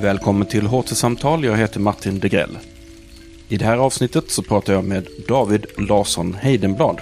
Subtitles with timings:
[0.00, 1.44] Välkommen till HT-samtal.
[1.44, 2.58] Jag heter Martin Degrell.
[3.48, 7.00] I det här avsnittet så pratar jag med David Larsson Heidenblad.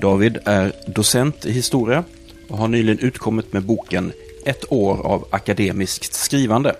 [0.00, 2.04] David är docent i historia
[2.48, 4.12] och har nyligen utkommit med boken
[4.44, 6.76] Ett år av akademiskt skrivande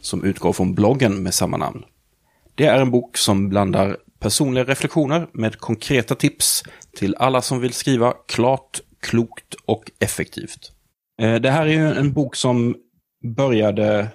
[0.00, 1.82] som utgår från bloggen med samma namn.
[2.54, 6.62] Det är en bok som blandar personliga reflektioner med konkreta tips
[6.96, 10.72] till alla som vill skriva klart, klokt och effektivt.
[11.22, 12.76] Eh, det här är ju en bok som
[13.36, 14.08] började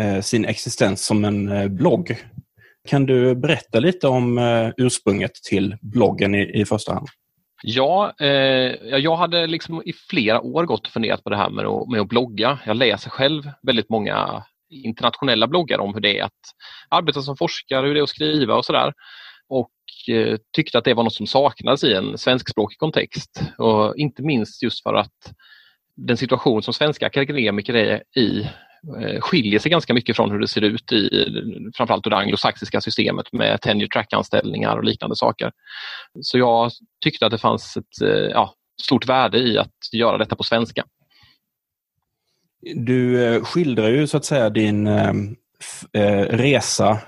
[0.00, 2.16] Eh, sin existens som en eh, blogg.
[2.88, 7.08] Kan du berätta lite om eh, ursprunget till bloggen i, i första hand?
[7.62, 8.26] Ja, eh,
[8.98, 12.00] jag hade liksom i flera år gått och funderat på det här med att, med
[12.00, 12.58] att blogga.
[12.66, 16.40] Jag läser själv väldigt många internationella bloggar om hur det är att
[16.88, 18.92] arbeta som forskare, hur det är att skriva och sådär.
[19.48, 19.70] Och
[20.14, 23.42] eh, tyckte att det var något som saknades i en svenskspråkig kontext.
[23.58, 25.32] Och inte minst just för att
[25.96, 28.46] den situation som svenska akademiker är i
[28.88, 31.26] Eh, skiljer sig ganska mycket från hur det ser ut i
[31.76, 35.52] framförallt det anglosaxiska systemet med tenure track-anställningar och liknande saker.
[36.20, 36.70] Så jag
[37.04, 40.84] tyckte att det fanns ett eh, ja, stort värde i att göra detta på svenska.
[42.74, 45.12] Du eh, skildrar ju så att säga din eh,
[46.30, 46.98] resa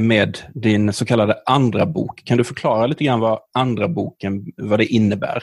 [0.00, 2.24] med din så kallade andra bok.
[2.24, 5.42] Kan du förklara lite grann vad andra boken vad det innebär?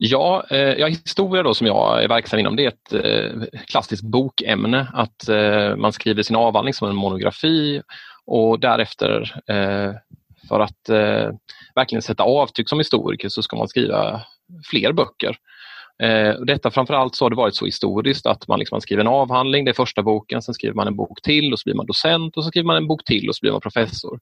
[0.00, 4.02] Ja, eh, ja, historia då som jag är verksam inom det är ett eh, klassiskt
[4.02, 4.86] bokämne.
[4.94, 7.82] Att eh, man skriver sin avhandling som en monografi
[8.26, 9.92] och därefter eh,
[10.48, 11.30] för att eh,
[11.74, 14.20] verkligen sätta avtryck som historiker så ska man skriva
[14.70, 15.36] fler böcker.
[16.02, 19.08] Eh, detta framförallt så har det varit så historiskt att man, liksom, man skriver en
[19.08, 21.86] avhandling, det är första boken, sen skriver man en bok till och så blir man
[21.86, 24.20] docent och så skriver man en bok till och så blir man professor.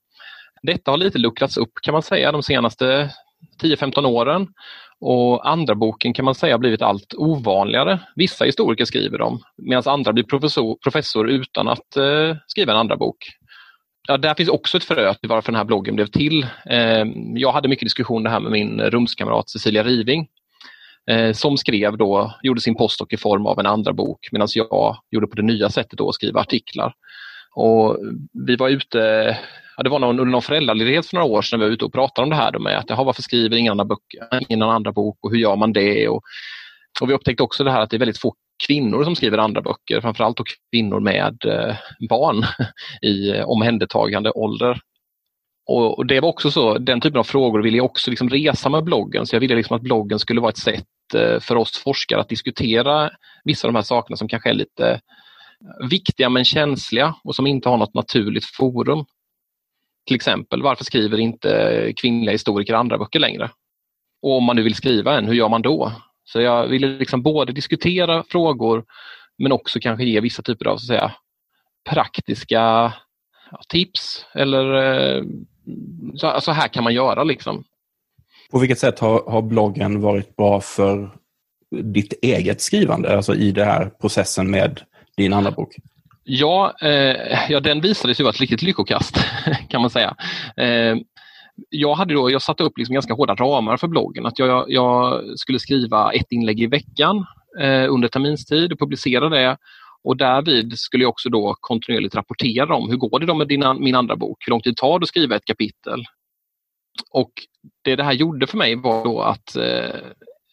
[0.63, 3.11] Detta har lite luckrats upp kan man säga de senaste
[3.63, 4.47] 10-15 åren
[5.01, 8.01] och andra boken kan man säga har blivit allt ovanligare.
[8.17, 12.97] Vissa historiker skriver dem medan andra blir professor, professor utan att eh, skriva en andra
[12.97, 13.17] bok.
[14.09, 16.47] Ja, där finns också ett frö till varför den här bloggen blev till.
[16.71, 20.29] Eh, jag hade mycket diskussion här med min rumskamrat Cecilia Riving
[21.11, 24.97] eh, som skrev då, gjorde sin postdoc i form av en andra bok medan jag
[25.11, 26.95] gjorde på det nya sättet då, att skriva artiklar.
[27.55, 27.99] Och
[28.47, 29.39] vi var ute
[29.77, 31.93] ja, det var någon, under någon föräldraledighet för några år sedan vi var ute och
[31.93, 34.03] pratade om det här då med att jaha, varför skriver ingen annan, bok,
[34.49, 36.09] ingen andra bok och hur gör man det?
[36.09, 36.23] Och,
[37.01, 38.35] och vi upptäckte också det här att det är väldigt få
[38.67, 41.77] kvinnor som skriver andra böcker, framförallt och kvinnor med eh,
[42.09, 42.45] barn
[43.03, 44.81] i eh, omhändertagande ålder.
[45.67, 48.69] Och, och, det var också så, den typen av frågor ville jag också liksom resa
[48.69, 51.79] med bloggen, så jag ville liksom att bloggen skulle vara ett sätt eh, för oss
[51.79, 53.11] forskare att diskutera
[53.45, 57.47] vissa av de här sakerna som kanske är lite eh, viktiga men känsliga och som
[57.47, 59.05] inte har något naturligt forum.
[60.07, 63.51] Till exempel, varför skriver inte kvinnliga historiker andra böcker längre?
[64.23, 65.93] Och om man nu vill skriva en, hur gör man då?
[66.25, 68.85] Så jag ville liksom både diskutera frågor
[69.39, 71.13] men också kanske ge vissa typer av så säga,
[71.91, 72.93] praktiska
[73.51, 75.23] ja, tips eller eh,
[76.15, 77.25] så, alltså här kan man göra.
[77.25, 77.65] Liksom.
[78.51, 81.11] På vilket sätt har, har bloggen varit bra för
[81.71, 84.81] ditt eget skrivande, alltså i den här processen med
[85.17, 85.77] din andra bok?
[86.29, 89.17] Ja, eh, ja den visade sig vara ett riktigt lyckokast
[89.69, 90.17] kan man säga.
[90.57, 90.97] Eh,
[91.71, 94.27] jag, hade då, jag satte upp liksom ganska hårda ramar för bloggen.
[94.27, 97.27] Att jag, jag skulle skriva ett inlägg i veckan
[97.61, 99.57] eh, under terminstid och publicera det.
[100.05, 103.65] Och därvid skulle jag också då kontinuerligt rapportera om hur går det då med din,
[103.79, 104.45] min andra bok?
[104.47, 106.05] Hur lång tid tar det att skriva ett kapitel?
[107.11, 107.33] Och
[107.85, 110.01] det det här gjorde för mig var då att eh,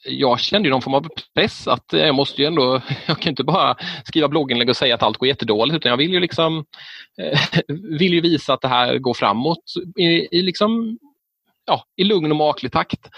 [0.05, 3.43] jag kände någon form av press att eh, jag måste ju ändå, jag kan inte
[3.43, 3.75] bara
[4.05, 6.65] skriva blogginlägg och säga att allt går jättedåligt utan jag vill ju liksom
[7.21, 7.39] eh,
[7.99, 9.63] vill ju visa att det här går framåt
[9.97, 10.97] i, i, liksom,
[11.65, 13.09] ja, i lugn och maklig takt.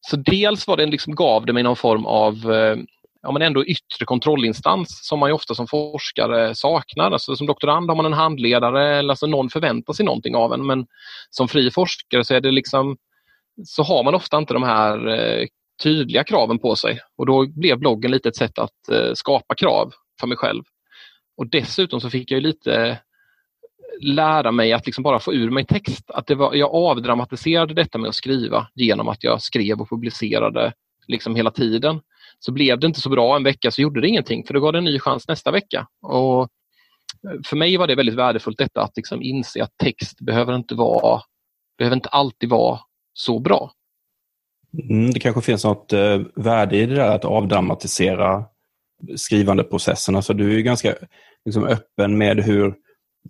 [0.00, 2.76] Så dels var det liksom, gav det mig någon form av eh,
[3.22, 7.10] ja, men ändå yttre kontrollinstans som man ju ofta som forskare saknar.
[7.10, 10.66] Alltså, som doktorand har man en handledare eller alltså någon förväntar sig någonting av en
[10.66, 10.86] men
[11.30, 12.96] som fri forskare så är det liksom
[13.64, 15.46] så har man ofta inte de här eh,
[15.82, 19.92] tydliga kraven på sig och då blev bloggen lite ett sätt att eh, skapa krav
[20.20, 20.62] för mig själv.
[21.36, 22.96] Och dessutom så fick jag lite eh,
[24.00, 26.10] lära mig att liksom bara få ur mig text.
[26.10, 30.72] Att det var, jag avdramatiserade detta med att skriva genom att jag skrev och publicerade
[31.06, 32.00] liksom hela tiden.
[32.38, 34.72] Så blev det inte så bra en vecka så gjorde det ingenting för då gav
[34.72, 35.86] det en ny chans nästa vecka.
[36.02, 40.56] Och eh, för mig var det väldigt värdefullt detta att liksom inse att text behöver
[40.56, 41.22] inte vara
[41.78, 42.80] behöver inte alltid vara
[43.12, 43.72] så bra.
[44.72, 48.44] Mm, det kanske finns något eh, värde i det där att avdramatisera
[49.16, 50.16] skrivandeprocessen.
[50.16, 50.94] Alltså du är ganska
[51.44, 52.74] liksom, öppen med hur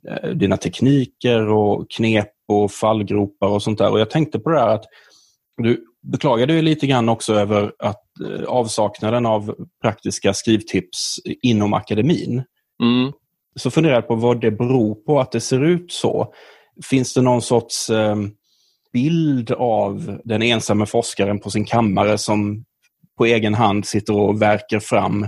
[0.09, 3.91] eh, dina tekniker och knep och fallgropar och sånt där.
[3.91, 4.85] Och jag tänkte på det här att
[5.63, 12.43] du beklagade ju lite grann också över att eh, avsaknaden av praktiska skrivtips inom akademin.
[12.83, 13.13] Mm.
[13.57, 16.33] så funderar jag på vad det beror på att det ser ut så.
[16.91, 18.17] Finns det någon sorts eh,
[18.93, 22.65] bild av den ensamme forskaren på sin kammare som
[23.19, 25.27] på egen hand sitter och verkar fram,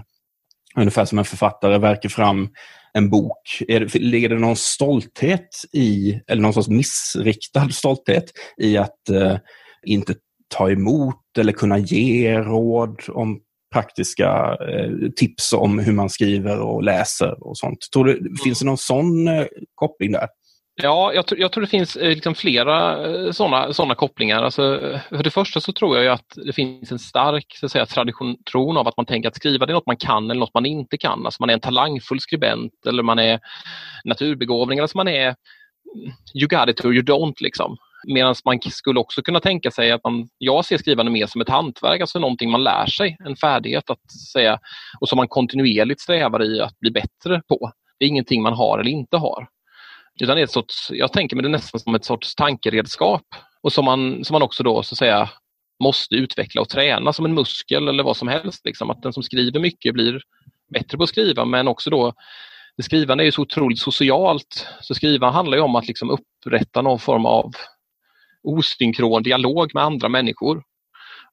[0.77, 2.49] ungefär som en författare verkar fram
[2.93, 3.63] en bok.
[3.69, 8.25] Är det, ligger det någon stolthet i, eller någon sorts missriktad stolthet
[8.57, 9.37] i att eh,
[9.87, 10.15] inte
[10.55, 13.41] ta emot eller kunna ge råd om
[13.73, 17.79] praktiska eh, tips om hur man skriver och läser och sånt.
[17.93, 18.37] Tror du, mm.
[18.45, 20.29] Finns det någon sån eh, koppling där?
[20.83, 24.43] Ja, jag, jag, tror det finns eh, liksom flera eh, sådana såna kopplingar.
[24.43, 27.87] Alltså, för det första så tror jag att det finns en stark så att säga,
[27.87, 30.67] tradition av att man tänker att skriva det är något man kan eller något man
[30.67, 31.27] inte kan.
[31.27, 33.41] Alltså man är en talangfull skribent eller man är
[34.05, 35.35] naturbegåvning alltså man är
[36.35, 37.35] you got it or you don't.
[37.41, 37.77] Liksom.
[38.07, 41.49] Medan man skulle också kunna tänka sig att man, jag ser skrivande mer som ett
[41.49, 44.59] hantverk, alltså någonting man lär sig, en färdighet att säga
[45.01, 47.73] och som man kontinuerligt strävar i att bli bättre på.
[47.99, 49.49] Det är ingenting man har eller inte har.
[50.21, 53.23] Utan det är ett sorts, jag tänker mig det nästan som ett sorts tankeredskap
[53.63, 55.31] och som man, som man också då så att säga
[55.83, 58.65] måste utveckla och träna som en muskel eller vad som helst.
[58.65, 58.91] Liksom.
[58.91, 60.21] Att den som skriver mycket blir
[60.73, 62.13] bättre på att skriva men också då
[62.77, 64.67] det skrivande är ju så otroligt socialt.
[64.81, 67.53] Så skriva handlar ju om att liksom upprätta någon form av
[68.43, 70.63] osynkron dialog med andra människor.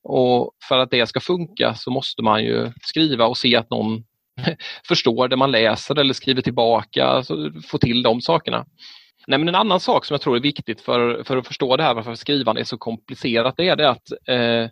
[0.03, 4.03] Och för att det ska funka så måste man ju skriva och se att någon
[4.87, 8.65] förstår det man läser eller skriver tillbaka, alltså få till de sakerna.
[9.27, 11.83] Nej, men en annan sak som jag tror är viktigt för, för att förstå det
[11.83, 14.69] här varför skrivande är så komplicerat det är det att eh,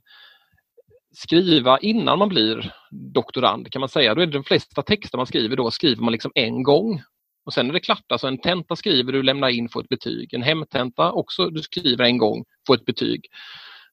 [1.16, 4.16] skriva innan man blir doktorand kan man säga.
[4.16, 7.02] Då är det de flesta texter man skriver då skriver man liksom en gång
[7.46, 8.12] och sen är det klart.
[8.12, 10.34] Alltså en tenta skriver du, lämnar in, får ett betyg.
[10.34, 13.26] En hemtenta också, du skriver en gång, får ett betyg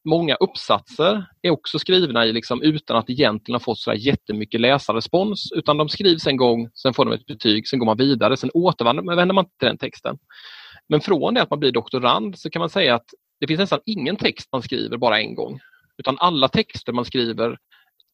[0.05, 5.53] många uppsatser är också skrivna i liksom, utan att egentligen ha fått så jättemycket läsarrespons
[5.55, 8.51] utan de skrivs en gång, sen får de ett betyg, sen går man vidare, sen
[8.55, 10.19] återvänder man till den texten.
[10.89, 13.07] Men från det att man blir doktorand så kan man säga att
[13.41, 15.61] det finns nästan ingen text man skriver bara en gång.
[15.99, 17.59] Utan alla texter man skriver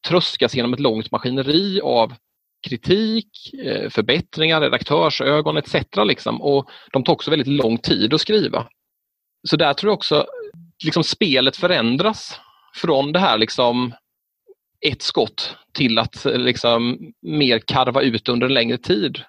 [0.07, 2.13] tröskas genom ett långt maskineri av
[2.67, 5.75] kritik, eh, förbättringar, redaktörsögon etc.
[6.05, 6.41] Liksom.
[6.41, 8.67] Och de tar också väldigt lång tid att skriva.
[9.47, 10.25] Så där tror jag också
[10.83, 12.39] liksom spelet förändras
[12.75, 13.93] från det här liksom
[14.85, 19.21] ett skott till att eh, liksom mer karva ut under en längre tid.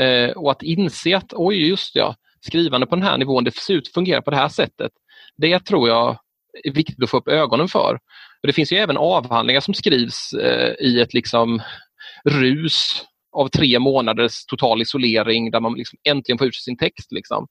[0.00, 3.74] Eh, och att inse att oj, just ja, skrivande på den här nivån, det ser
[3.74, 4.92] ut att fungera på det här sättet.
[5.36, 6.18] Det tror jag
[6.64, 7.94] är viktigt att få upp ögonen för.
[8.42, 11.62] Och det finns ju även avhandlingar som skrivs eh, i ett liksom
[12.24, 17.12] rus av tre månaders total isolering där man liksom äntligen får ut sin text.
[17.12, 17.46] Liksom.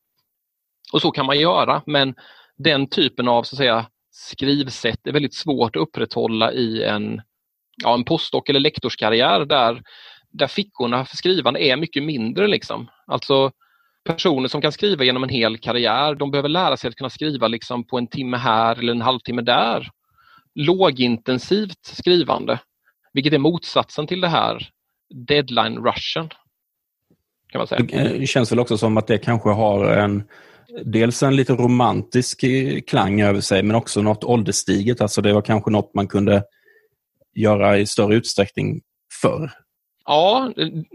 [0.93, 2.15] Och så kan man göra men
[2.57, 7.21] den typen av så att säga, skrivsätt är väldigt svårt att upprätthålla i en,
[7.83, 9.81] ja, en postdoc eller lektorskarriär där,
[10.31, 12.47] där fickorna för skrivande är mycket mindre.
[12.47, 12.87] Liksom.
[13.07, 13.51] Alltså
[14.05, 17.47] personer som kan skriva genom en hel karriär, de behöver lära sig att kunna skriva
[17.47, 19.89] liksom på en timme här eller en halvtimme där.
[20.55, 22.59] Lågintensivt skrivande,
[23.13, 24.69] vilket är motsatsen till det här
[25.09, 26.29] deadline-rushen.
[27.97, 30.23] Det känns väl också som att det kanske har en
[30.85, 35.01] dels en lite romantisk eh, klang över sig men också något ålderstiget.
[35.01, 36.43] Alltså det var kanske något man kunde
[37.35, 38.81] göra i större utsträckning
[39.21, 39.51] förr.
[40.05, 40.51] Ja,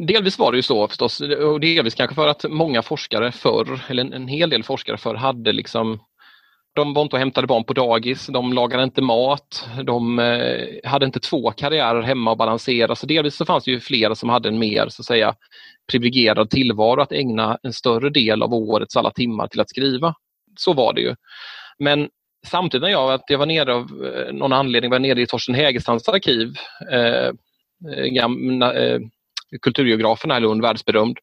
[0.06, 4.14] delvis var det ju så förstås och delvis kanske för att många forskare förr, eller
[4.14, 6.01] en hel del forskare förr hade liksom
[6.74, 11.06] de var inte och hämtade barn på dagis, de lagade inte mat, de eh, hade
[11.06, 12.96] inte två karriärer hemma att balansera.
[12.96, 15.34] Så delvis så fanns det ju flera som hade en mer så att säga,
[15.91, 20.14] privilegierad tillvaro att ägna en större del av årets alla timmar till att skriva.
[20.56, 21.14] Så var det ju.
[21.79, 22.08] Men
[22.46, 25.55] samtidigt när jag, att jag var nere av eh, någon anledning var nere i Torsten
[25.55, 26.55] Hägerstrands arkiv,
[26.93, 27.31] eh,
[27.96, 29.00] eh, gamla, eh,
[29.62, 31.19] kulturgeografen här i Lund, världsberömd,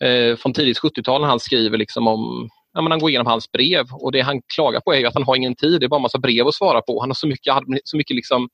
[0.00, 3.52] eh, från tidigt 70-tal när han skriver liksom om ja, men han går igenom hans
[3.52, 5.80] brev och det han klagar på är att han har ingen tid.
[5.80, 7.00] Det är bara en massa brev att svara på.
[7.00, 7.54] Han har så mycket,
[7.84, 8.48] så mycket liksom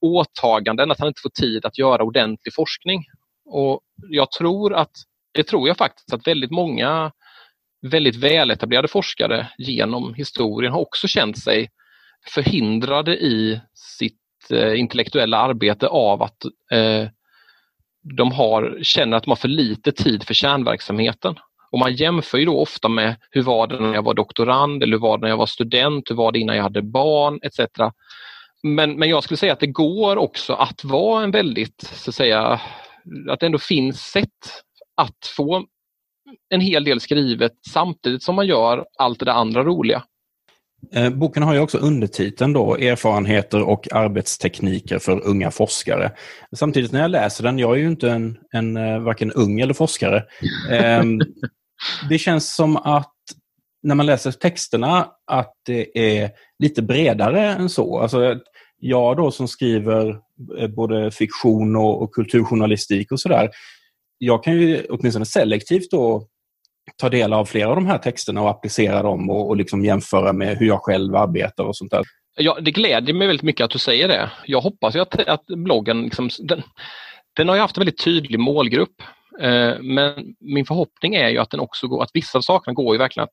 [0.00, 3.04] åtaganden att han inte får tid att göra ordentlig forskning.
[3.44, 3.80] Och
[4.10, 4.90] jag tror att,
[5.34, 7.12] det tror jag faktiskt att väldigt många
[7.82, 11.68] väldigt väletablerade forskare genom historien har också känt sig
[12.34, 13.60] förhindrade i
[13.98, 17.08] sitt eh, intellektuella arbete av att eh,
[18.16, 21.34] de har, känner att de har för lite tid för kärnverksamheten.
[21.70, 24.92] Och man jämför ju då ofta med hur var det när jag var doktorand eller
[24.92, 27.60] hur var det när jag var student, hur var det innan jag hade barn etc.
[28.62, 32.14] Men, men jag skulle säga att det går också att vara en väldigt, så att
[32.14, 32.60] säga,
[33.30, 34.62] att det ändå finns sätt
[34.96, 35.66] att få
[36.48, 40.02] en hel del skrivet samtidigt som man gör allt det där andra roliga.
[40.92, 46.12] Eh, boken har ju också undertiteln då, Erfarenheter och arbetstekniker för unga forskare.
[46.56, 49.74] Samtidigt när jag läser den, jag är ju inte en, en eh, varken ung eller
[49.74, 50.24] forskare.
[50.70, 51.20] Ehm,
[52.08, 53.12] det känns som att
[53.82, 57.98] när man läser texterna att det är lite bredare än så.
[57.98, 58.40] Alltså,
[58.78, 60.08] jag då som skriver
[60.58, 63.50] eh, både fiktion och, och kulturjournalistik och sådär,
[64.18, 66.26] jag kan ju åtminstone selektivt då
[66.96, 70.32] ta del av flera av de här texterna och applicera dem och, och liksom jämföra
[70.32, 72.02] med hur jag själv arbetar och sånt där.
[72.38, 74.30] Ja, det gläder mig väldigt mycket att du säger det.
[74.46, 76.62] Jag hoppas ju att, att bloggen, liksom, den,
[77.36, 79.02] den har haft en väldigt tydlig målgrupp.
[79.40, 82.94] Eh, men min förhoppning är ju att den också går, att vissa av sakerna går
[82.94, 83.32] ju verkligen att,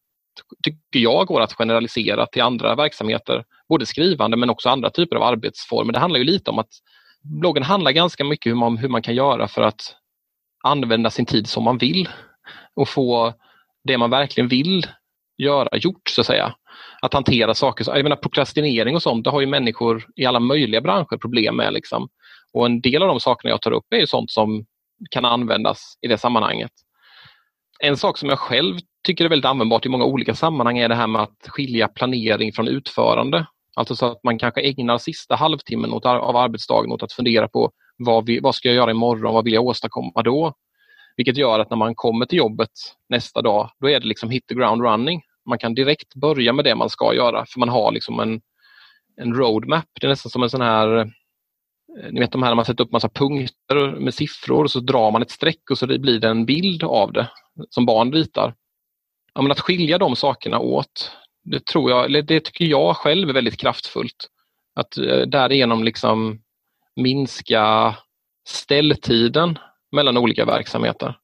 [0.64, 3.44] tycker jag, går att generalisera till andra verksamheter.
[3.70, 5.94] Både skrivande men också andra typer av arbetsformer.
[5.94, 6.72] Det handlar ju lite om att
[7.24, 9.96] bloggen handlar ganska mycket om hur man, hur man kan göra för att
[10.64, 12.10] använda sin tid som man vill
[12.76, 13.34] och få
[13.84, 14.88] det man verkligen vill
[15.38, 16.56] göra gjort så att säga.
[17.02, 20.82] Att hantera saker, jag menar prokrastinering och sånt, det har ju människor i alla möjliga
[20.82, 21.74] branscher problem med.
[21.74, 22.10] Liksom.
[22.54, 24.66] Och en del av de sakerna jag tar upp är ju sånt som
[25.12, 26.72] kan användas i det sammanhanget.
[27.80, 30.96] En sak som jag själv tycker är väldigt användbart i många olika sammanhang är det
[30.96, 33.46] här med att skilja planering från utförande.
[33.76, 38.26] Alltså så att man kanske ägnar sista halvtimmen av arbetsdagen åt att fundera på vad,
[38.26, 40.54] vi, vad ska jag göra imorgon, vad vill jag åstadkomma då?
[41.18, 42.70] Vilket gör att när man kommer till jobbet
[43.10, 45.22] nästa dag, då är det liksom hit the ground running.
[45.50, 48.42] Man kan direkt börja med det man ska göra för man har liksom en,
[49.22, 49.86] en roadmap.
[50.02, 51.06] Det är nästan som en sån här eh,
[52.12, 55.12] ni vet de här när man sätter upp massa punkter med siffror och så drar
[55.12, 57.30] man ett streck och så blir det en bild av det
[57.70, 58.56] som barn ritar.
[59.34, 61.12] Ja, men att skilja de sakerna åt,
[61.44, 64.30] det tror jag, det tycker jag själv är väldigt kraftfullt.
[64.76, 66.42] Att eh, därigenom liksom
[66.96, 67.96] minska
[68.48, 69.60] ställtiden
[69.94, 71.18] mellan olika verksamheter.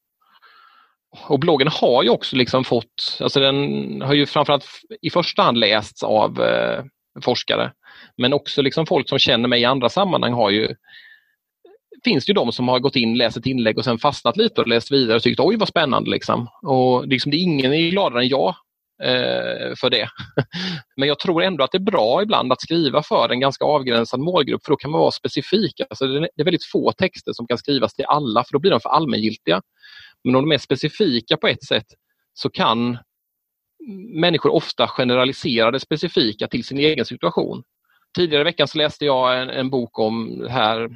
[1.28, 4.66] Och bloggen har ju också liksom fått, alltså den har ju framförallt
[5.02, 6.84] i första hand lästs av eh,
[7.22, 7.72] forskare.
[8.16, 10.74] Men också liksom folk som känner mig i andra sammanhang har ju
[12.04, 14.60] finns det ju de som har gått in, läst ett inlägg och sen fastnat lite
[14.60, 16.10] och läst vidare och tyckt oj vad spännande.
[16.10, 16.48] Liksom.
[16.62, 18.54] Och liksom, det är ingen är gladare än jag
[19.02, 20.08] Eh, för det.
[20.96, 24.20] Men jag tror ändå att det är bra ibland att skriva för en ganska avgränsad
[24.20, 25.80] målgrupp för då kan man vara specifik.
[25.90, 28.80] Alltså det är väldigt få texter som kan skrivas till alla för då blir de
[28.80, 29.62] för allmängiltiga.
[30.24, 31.86] Men om de är specifika på ett sätt
[32.34, 32.98] så kan
[34.14, 37.62] människor ofta generalisera det specifika till sin egen situation.
[38.16, 40.88] Tidigare i veckan så läste jag en, en bok om här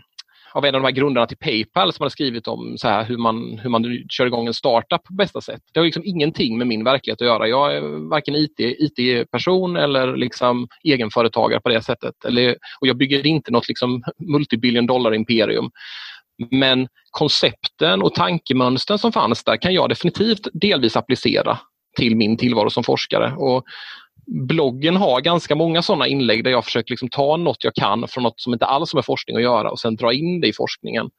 [0.54, 3.16] av en av de här grundarna till Paypal som hade skrivit om så här, hur,
[3.16, 5.60] man, hur man kör igång en startup på bästa sätt.
[5.72, 7.48] Det har liksom ingenting med min verklighet att göra.
[7.48, 12.24] Jag är varken IT-person IT eller liksom egenföretagare på det sättet.
[12.24, 15.70] Eller, och jag bygger inte något liksom multibillion dollar imperium.
[16.50, 21.58] Men koncepten och tankemönstren som fanns där kan jag definitivt delvis applicera
[21.96, 23.34] till min tillvaro som forskare.
[23.36, 23.64] Och
[24.26, 28.22] bloggen har ganska många sådana inlägg där jag försöker liksom ta något jag kan från
[28.22, 30.52] något som inte alls har med forskning att göra och sen dra in det i
[30.52, 31.10] forskningen.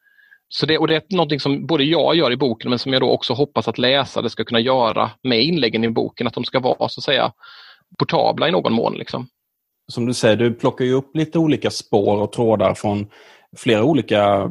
[0.49, 3.01] Så det, och det är något som både jag gör i boken men som jag
[3.01, 6.59] då också hoppas att läsare ska kunna göra med inläggen i boken, att de ska
[6.59, 7.31] vara så att säga
[7.99, 8.93] portabla i någon mån.
[8.93, 9.27] Liksom.
[9.91, 13.07] Som du säger, du plockar ju upp lite olika spår och trådar från
[13.57, 14.49] flera olika eh,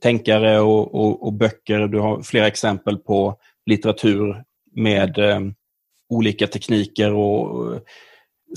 [0.00, 1.88] tänkare och, och, och böcker.
[1.88, 3.36] Du har flera exempel på
[3.66, 4.42] litteratur
[4.74, 5.40] med eh,
[6.12, 7.80] olika tekniker och eh,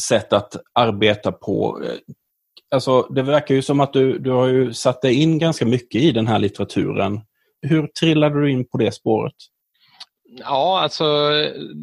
[0.02, 1.82] sätt att arbeta på.
[1.84, 1.98] Eh,
[2.72, 6.02] alltså, det verkar ju som att du, du har ju satt dig in ganska mycket
[6.02, 7.22] i den här litteraturen.
[7.62, 9.36] Hur trillade du in på det spåret?
[10.40, 11.32] Ja, alltså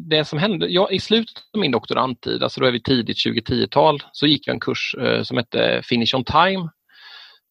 [0.09, 4.03] det som hände, ja, i slutet av min doktorandtid, alltså då är vi tidigt 2010-tal,
[4.11, 6.69] så gick jag en kurs eh, som hette Finish on time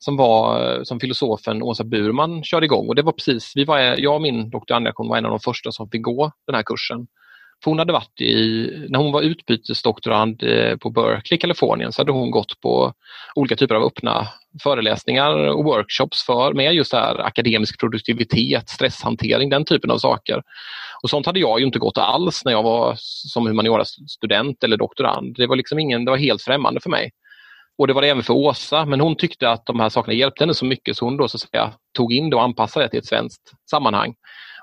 [0.05, 3.79] som var eh, som filosofen Åsa Burman körde igång och det var precis, vi var,
[3.79, 7.07] jag och min doktorandreaktion var en av de första som fick gå den här kursen.
[7.65, 12.01] För hon hade varit i, när hon var utbytesdoktorand eh, på Berkeley, i Kalifornien, så
[12.01, 12.93] hade hon gått på
[13.35, 14.29] olika typer av öppna
[14.63, 20.43] föreläsningar och workshops för med just här akademisk produktivitet, stresshantering, den typen av saker.
[21.03, 25.37] Och sånt hade jag ju inte gått alls när jag var som humaniora-student eller doktorand.
[25.37, 27.11] Det var liksom ingen, det var helt främmande för mig.
[27.79, 30.45] Och det var det även för Åsa, men hon tyckte att de här sakerna hjälpte
[30.45, 32.89] henne så mycket så hon då så att säga tog in det och anpassade det
[32.89, 34.15] till ett svenskt sammanhang.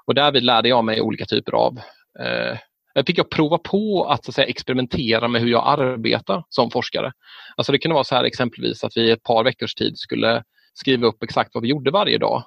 [0.06, 1.80] Och därvid lärde jag mig olika typer av
[2.20, 2.58] eh,
[2.96, 6.72] Eh, fick jag prova på att, så att säga, experimentera med hur jag arbetar som
[6.72, 7.12] forskare.
[7.56, 10.44] Alltså det kunde vara så här exempelvis att vi i ett par veckors tid skulle
[10.74, 12.44] skriva upp exakt vad vi gjorde varje dag.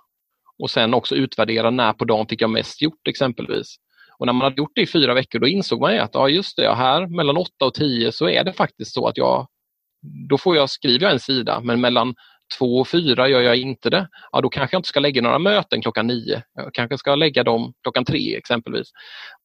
[0.59, 3.77] Och sen också utvärdera när på dagen fick jag mest gjort exempelvis.
[4.19, 6.57] Och när man hade gjort det i fyra veckor då insåg man att ja, just
[6.57, 9.47] det, här mellan 8 och 10 så är det faktiskt så att jag
[10.29, 12.15] då får jag, skriver jag en sida men mellan
[12.59, 15.39] två och fyra gör jag inte det, ja då kanske jag inte ska lägga några
[15.39, 16.43] möten klockan nio.
[16.55, 18.89] Jag kanske ska lägga dem klockan tre exempelvis.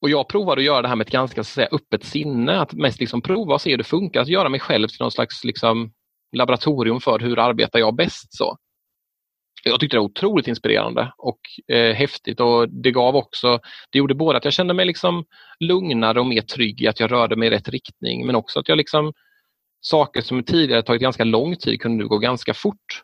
[0.01, 2.73] Och jag provade att göra det här med ett ganska så säga, öppet sinne, att
[2.73, 5.43] mest liksom prova och se hur det funkar, att göra mig själv till någon slags
[5.43, 5.91] liksom,
[6.35, 8.37] laboratorium för hur arbetar jag bäst.
[8.37, 8.57] så.
[9.63, 11.39] Jag tyckte det var otroligt inspirerande och
[11.75, 13.59] eh, häftigt och det gav också,
[13.91, 15.25] det gjorde både att jag kände mig liksom
[15.59, 18.69] lugnare och mer trygg i att jag rörde mig i rätt riktning men också att
[18.69, 19.13] jag liksom
[19.81, 23.03] saker som tidigare tagit ganska lång tid kunde nu gå ganska fort.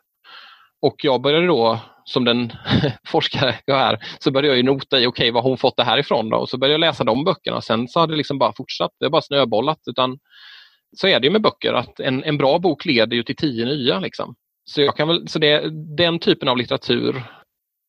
[0.82, 2.52] Och jag började då, som den
[3.06, 5.76] forskare jag är, så började jag ju nota i, okej okay, var har hon fått
[5.76, 6.36] det här ifrån då?
[6.36, 7.56] Och så började jag läsa de böckerna.
[7.56, 9.78] och Sen så har det liksom bara fortsatt, det har bara snöbollat.
[9.86, 10.18] Utan
[10.96, 14.00] så är det med böcker, att en, en bra bok leder ju till tio nya.
[14.00, 14.34] Liksom.
[14.64, 17.24] Så, jag kan väl, så det, den typen av litteratur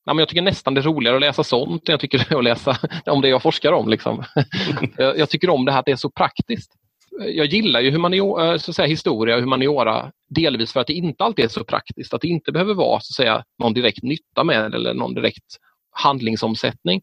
[0.05, 2.31] Ja, men jag tycker nästan det är roligare att läsa sånt än jag tycker det
[2.31, 3.89] är att läsa om det jag forskar om.
[3.89, 4.23] Liksom.
[4.97, 6.71] jag tycker om det här att det är så praktiskt
[7.19, 10.93] jag gillar ju humaniora, eh, så att säga, historia och humaniora delvis för att det
[10.93, 14.03] inte alltid är så praktiskt, att det inte behöver vara så att säga, någon direkt
[14.03, 15.57] nytta med eller någon direkt
[15.91, 17.01] handlingsomsättning.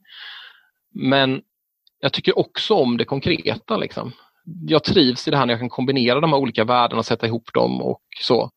[0.95, 1.41] Men
[2.01, 3.77] jag tycker också om det konkreta.
[3.77, 4.13] Liksom.
[4.67, 7.27] Jag trivs i det här när jag kan kombinera de här olika värdena och sätta
[7.27, 8.51] ihop dem och så.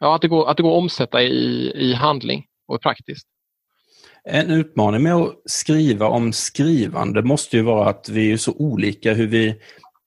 [0.00, 3.26] Ja, att det går, att det går att omsätta i, i handling och praktiskt.
[4.24, 9.14] En utmaning med att skriva om skrivande måste ju vara att vi är så olika
[9.14, 9.54] hur vi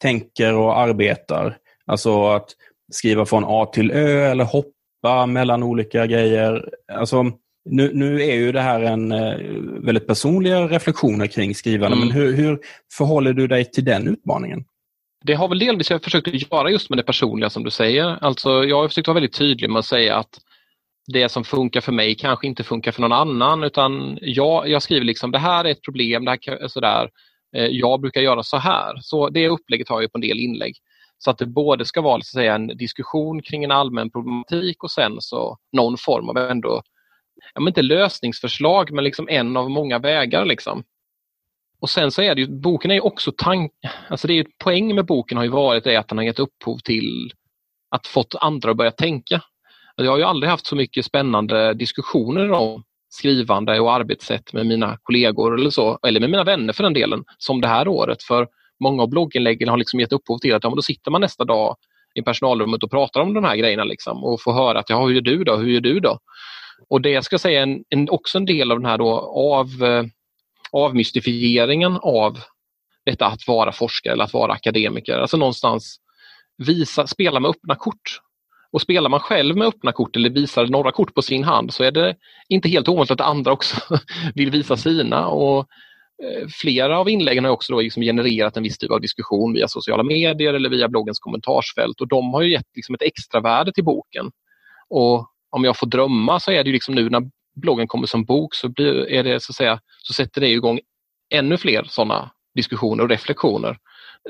[0.01, 1.57] tänker och arbetar.
[1.85, 2.55] Alltså att
[2.91, 6.69] skriva från A till Ö eller hoppa mellan olika grejer.
[6.93, 7.23] Alltså,
[7.65, 9.37] nu, nu är ju det här en eh,
[9.83, 12.07] väldigt personliga reflektioner kring skrivande, mm.
[12.07, 12.59] men hur, hur
[12.97, 14.65] förhåller du dig till den utmaningen?
[15.23, 18.17] Det har väl delvis jag försökt göra just med det personliga som du säger.
[18.21, 20.39] Alltså jag har försökt vara väldigt tydlig med att säga att
[21.07, 25.05] det som funkar för mig kanske inte funkar för någon annan utan jag, jag skriver
[25.05, 27.09] liksom det här är ett problem, det här sådär.
[27.55, 28.97] Eh, jag brukar göra så här.
[29.01, 30.75] Så det upplägget har jag på en del inlägg.
[31.17, 34.91] Så att det både ska vara så säga, en diskussion kring en allmän problematik och
[34.91, 36.81] sen så någon form av ändå,
[37.53, 40.45] ja, men inte lösningsförslag men liksom en av många vägar.
[40.45, 40.83] Liksom.
[41.81, 43.71] Och sen så är det ju, boken är ju också tank,
[44.09, 46.39] alltså det är ju, poäng med boken har ju varit det att den har gett
[46.39, 47.33] upphov till
[47.89, 49.35] att fått andra att börja tänka.
[49.35, 54.65] Alltså jag har ju aldrig haft så mycket spännande diskussioner om skrivande och arbetssätt med
[54.65, 58.23] mina kollegor eller så, eller med mina vänner för den delen, som det här året.
[58.23, 58.47] För
[58.79, 61.75] många av blogginläggen har liksom gett upphov till att ja, då sitter man nästa dag
[62.13, 65.13] i personalrummet och pratar om de här grejerna liksom, och får höra att ja, hur
[65.13, 66.19] gör du då, hur gör du då?
[66.89, 69.83] Och det ska jag säga en, en, också en del av den här då av,
[69.83, 70.03] eh,
[70.71, 72.39] avmystifieringen av
[73.05, 75.13] detta att vara forskare eller att vara akademiker.
[75.13, 75.97] Alltså någonstans
[76.57, 78.19] visa, spela med öppna kort
[78.71, 81.83] och spelar man själv med öppna kort eller visar några kort på sin hand så
[81.83, 82.15] är det
[82.49, 83.75] inte helt ovanligt att andra också
[84.35, 85.27] vill visa sina.
[85.27, 85.59] Och
[86.23, 89.67] eh, Flera av inläggen har också då liksom genererat en viss typ av diskussion via
[89.67, 93.71] sociala medier eller via bloggens kommentarsfält och de har ju gett liksom ett extra värde
[93.73, 94.31] till boken.
[94.89, 98.55] Och om jag får drömma så är det liksom nu när bloggen kommer som bok
[98.55, 100.79] så, blir, är det, så, att säga, så sätter det igång
[101.33, 103.77] ännu fler sådana diskussioner och reflektioner.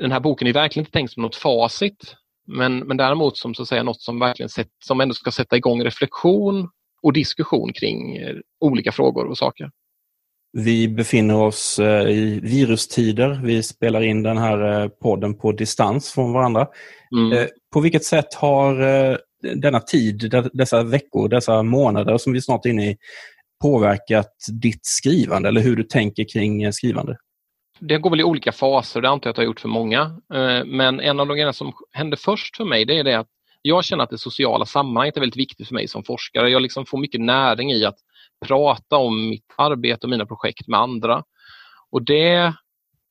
[0.00, 2.16] Den här boken är verkligen inte tänkt som något facit
[2.56, 5.56] men, men däremot som så att säga något som verkligen sätt, som ändå ska sätta
[5.56, 6.68] igång reflektion
[7.02, 9.70] och diskussion kring eh, olika frågor och saker.
[10.52, 13.40] Vi befinner oss eh, i virustider.
[13.44, 16.68] Vi spelar in den här eh, podden på distans från varandra.
[17.16, 17.48] Mm.
[17.72, 18.76] På vilket sätt har
[19.54, 22.96] denna tid, dessa veckor, dessa månader som vi snart är inne i
[23.62, 24.32] påverkat
[24.62, 27.16] ditt skrivande eller hur du tänker kring skrivande?
[27.80, 30.00] Det går väl i olika faser, det antar jag att det har gjort för många.
[30.34, 33.28] Eh, men en av de grejerna som hände först för mig det är det att
[33.62, 36.50] jag känner att det sociala sammanhanget är väldigt viktigt för mig som forskare.
[36.50, 37.98] Jag liksom får mycket näring i att
[38.46, 41.24] prata om mitt arbete och mina projekt med andra.
[41.90, 42.54] Och det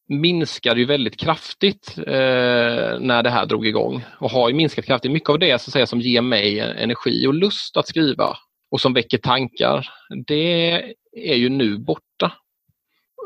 [0.08, 5.12] minskade ju väldigt kraftigt eh, när det här drog igång och har minskat kraftigt.
[5.12, 8.38] Mycket av det så att säga, som ger mig energi och lust att skriva
[8.72, 9.90] och som väcker tankar,
[10.28, 10.74] det
[11.14, 12.09] är ju nu borta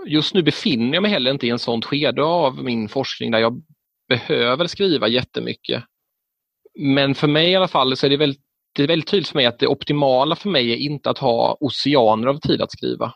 [0.05, 3.39] just nu befinner jag mig heller inte i en sånt skede av min forskning där
[3.39, 3.61] jag
[4.07, 5.83] behöver skriva jättemycket.
[6.79, 8.41] Men för mig i alla fall så är det väldigt,
[8.75, 11.57] det är väldigt tydligt för mig att det optimala för mig är inte att ha
[11.59, 13.13] oceaner av tid att skriva.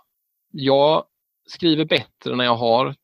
[0.51, 1.03] Jag
[1.47, 2.95] skriver bättre när jag har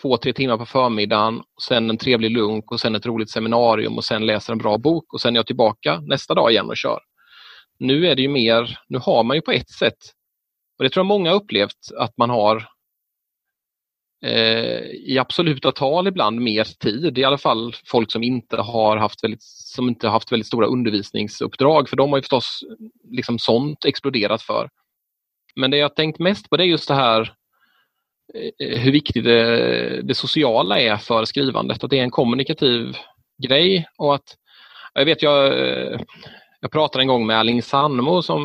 [0.00, 4.04] två, tre timmar på förmiddagen, sen en trevlig lunk och sen ett roligt seminarium och
[4.04, 7.00] sen läser en bra bok och sen är jag tillbaka nästa dag igen och kör.
[7.78, 9.98] Nu är det ju mer, nu har man ju på ett sätt,
[10.78, 12.68] och det tror jag många upplevt, att man har
[14.26, 17.18] Eh, i absoluta tal ibland mer tid.
[17.18, 21.88] I alla fall folk som inte har haft väldigt, som inte haft väldigt stora undervisningsuppdrag
[21.88, 22.60] för de har ju förstås
[23.10, 24.70] liksom sånt exploderat för.
[25.56, 27.34] Men det jag tänkt mest på det är just det här
[28.34, 31.84] eh, hur viktigt det, det, sociala är för skrivandet.
[31.84, 32.96] Att det är en kommunikativ
[33.42, 34.36] grej och att
[34.94, 36.00] jag vet jag eh,
[36.62, 38.40] jag pratade en gång med Erling Sandmo som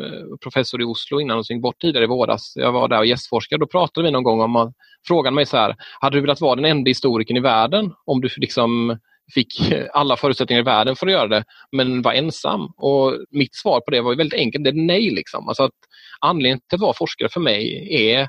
[0.00, 2.52] eh, professor i Oslo innan han gick bort tidigare i våras.
[2.56, 3.62] Jag var där och gästforskade.
[3.62, 4.74] Då pratade vi någon gång om att
[5.06, 8.28] frågan mig så här, hade du velat vara den enda historikern i världen om du
[8.36, 8.98] liksom
[9.34, 12.66] fick alla förutsättningar i världen för att göra det, men var ensam?
[12.76, 15.10] Och mitt svar på det var väldigt enkelt, det är nej.
[15.10, 15.48] Liksom.
[15.48, 15.78] Alltså att
[16.20, 18.28] anledningen till att vara forskare för mig är,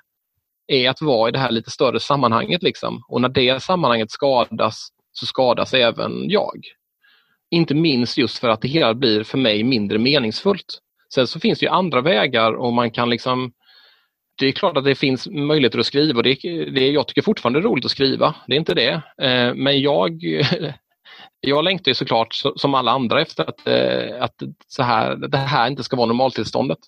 [0.68, 2.64] är att vara i det här lite större sammanhanget.
[2.64, 3.04] Liksom.
[3.08, 6.58] Och när det sammanhanget skadas så skadas även jag.
[7.54, 10.80] Inte minst just för att det hela blir för mig mindre meningsfullt.
[11.14, 13.52] Sen så finns det ju andra vägar och man kan liksom
[14.36, 16.38] det är klart att det finns möjligheter att skriva och det,
[16.72, 18.36] det, jag tycker fortfarande är roligt att skriva.
[18.48, 18.92] Det är inte det.
[19.22, 20.24] Eh, men jag,
[21.42, 24.36] jag längtar ju såklart som alla andra efter att, eh, att
[24.68, 26.80] så här, det här inte ska vara normaltillståndet.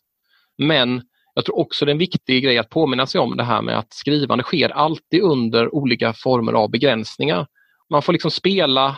[0.58, 1.01] Men
[1.34, 3.78] jag tror också det är en viktig grej att påminna sig om det här med
[3.78, 7.47] att skrivande sker alltid under olika former av begränsningar.
[7.89, 8.95] Man får liksom spela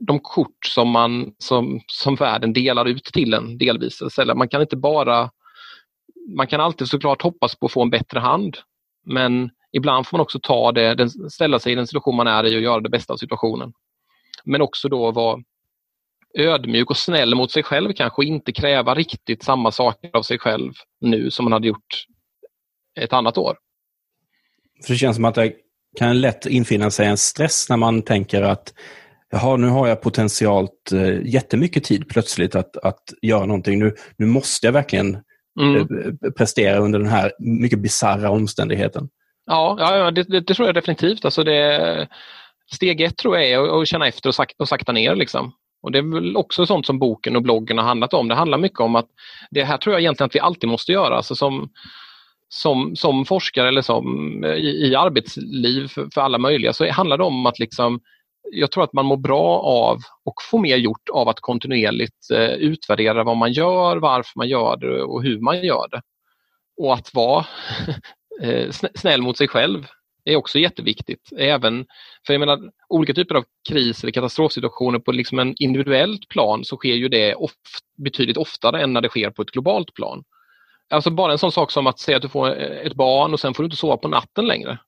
[0.00, 4.18] de kort som, man, som, som världen delar ut till en delvis.
[4.18, 5.30] Eller man kan inte bara
[6.36, 8.56] man kan alltid såklart hoppas på att få en bättre hand.
[9.06, 12.56] Men ibland får man också ta det, ställa sig i den situation man är i
[12.56, 13.72] och göra det bästa av situationen.
[14.44, 15.42] Men också då vara
[16.38, 20.38] ödmjuk och snäll mot sig själv kanske och inte kräva riktigt samma saker av sig
[20.38, 22.06] själv nu som man hade gjort
[23.00, 23.58] ett annat år.
[24.86, 25.52] För det känns som att det
[25.98, 28.74] kan lätt infinna sig en stress när man tänker att
[29.30, 33.78] jaha, nu har jag potentialt eh, jättemycket tid plötsligt att, att göra någonting.
[33.78, 35.18] Nu, nu måste jag verkligen
[35.60, 35.76] mm.
[35.76, 39.08] Eh, prestera under den här mycket bisarra omständigheten.
[39.46, 41.24] Ja, ja det, det, det, tror jag definitivt.
[41.24, 42.08] Alltså det,
[42.74, 45.14] steg ett tror jag är att känna efter och, sak, och sakta ner.
[45.14, 45.52] Liksom.
[45.82, 48.28] Och Det är väl också sånt som boken och bloggen har handlat om.
[48.28, 49.08] Det handlar mycket om att
[49.50, 51.16] det här tror jag egentligen att vi alltid måste göra.
[51.16, 51.68] Alltså som,
[52.48, 57.24] som, som forskare eller som i, i arbetsliv för, för, alla möjliga så handlar det
[57.24, 58.00] om att liksom
[58.52, 62.52] jag tror att man mår bra av och får mer gjort av att kontinuerligt eh,
[62.52, 66.02] utvärdera vad man gör, varför man gör det och hur man gör det.
[66.76, 67.46] Och att vara
[68.42, 69.86] eh, snäll mot sig själv
[70.24, 71.28] är också jätteviktigt.
[71.36, 71.86] Även
[72.26, 76.76] för jag menar, olika typer av kris eller katastrofsituationer på liksom en individuellt plan så
[76.76, 77.60] sker ju det oft,
[78.04, 80.24] betydligt oftare än när det sker på ett globalt plan.
[80.90, 83.40] Alltså bara en sån sak som att säga att du får eh, ett barn och
[83.40, 84.78] sen får du inte sova på natten längre.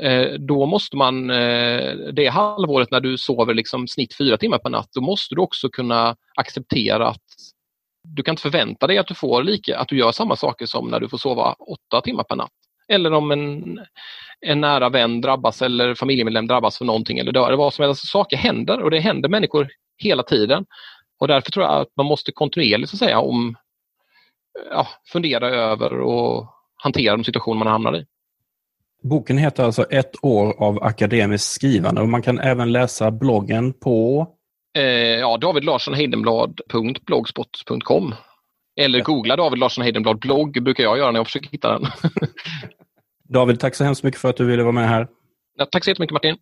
[0.00, 4.70] Eh, då måste man, eh, det halvåret när du sover liksom snitt fyra timmar per
[4.70, 7.22] natt, då måste du också kunna acceptera att
[8.04, 10.88] du kan inte förvänta dig att du får lika, att du gör samma saker som
[10.88, 12.50] när du får sova åtta timmar per natt.
[12.88, 13.80] Eller om en,
[14.40, 17.52] en nära vän drabbas eller familjemedlem drabbas för någonting eller dör.
[17.52, 18.08] Vad som helst.
[18.08, 20.66] Saker händer och det händer människor hela tiden.
[21.20, 23.56] Och därför tror jag att man måste kontinuerligt så att säga, om,
[24.70, 28.06] ja, fundera över och hantera de situationer man hamnar i.
[29.02, 34.26] Boken heter alltså Ett år av akademiskt skrivande och man kan även läsa bloggen på
[34.78, 38.14] eh, ja, David Larsson Heidenblad.blogspot.com
[38.80, 41.86] Eller googla David Larsson Heidenblad blogg brukar jag göra när jag försöker hitta den.
[43.28, 45.08] David, tack så hemskt mycket för att du ville vara med här.
[45.58, 46.36] Ja, tack så jättemycket Martin.